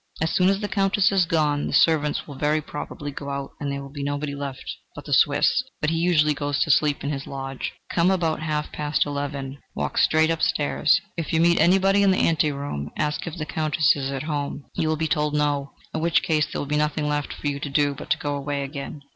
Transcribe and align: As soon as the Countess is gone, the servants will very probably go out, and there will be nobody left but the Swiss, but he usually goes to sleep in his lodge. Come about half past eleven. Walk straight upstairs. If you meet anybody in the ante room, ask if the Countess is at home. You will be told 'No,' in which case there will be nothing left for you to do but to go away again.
As 0.19 0.31
soon 0.31 0.49
as 0.49 0.61
the 0.61 0.67
Countess 0.67 1.11
is 1.11 1.27
gone, 1.27 1.67
the 1.67 1.73
servants 1.73 2.25
will 2.27 2.33
very 2.33 2.59
probably 2.59 3.11
go 3.11 3.29
out, 3.29 3.51
and 3.59 3.71
there 3.71 3.83
will 3.83 3.91
be 3.93 4.01
nobody 4.01 4.33
left 4.33 4.65
but 4.95 5.05
the 5.05 5.13
Swiss, 5.13 5.61
but 5.79 5.91
he 5.91 5.95
usually 5.99 6.33
goes 6.33 6.59
to 6.61 6.71
sleep 6.71 7.03
in 7.03 7.11
his 7.11 7.27
lodge. 7.27 7.73
Come 7.91 8.09
about 8.09 8.41
half 8.41 8.71
past 8.71 9.05
eleven. 9.05 9.59
Walk 9.75 9.99
straight 9.99 10.31
upstairs. 10.31 10.99
If 11.17 11.31
you 11.31 11.39
meet 11.39 11.59
anybody 11.59 12.01
in 12.01 12.09
the 12.09 12.27
ante 12.27 12.51
room, 12.51 12.89
ask 12.97 13.27
if 13.27 13.37
the 13.37 13.45
Countess 13.45 13.95
is 13.95 14.09
at 14.09 14.23
home. 14.23 14.65
You 14.73 14.87
will 14.87 14.97
be 14.97 15.07
told 15.07 15.35
'No,' 15.35 15.73
in 15.93 16.01
which 16.01 16.23
case 16.23 16.47
there 16.47 16.59
will 16.59 16.65
be 16.65 16.77
nothing 16.77 17.07
left 17.07 17.31
for 17.31 17.45
you 17.47 17.59
to 17.59 17.69
do 17.69 17.93
but 17.93 18.09
to 18.09 18.17
go 18.17 18.35
away 18.35 18.63
again. 18.63 19.01